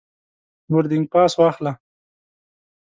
[0.69, 1.73] بوردینګ پاس واخله.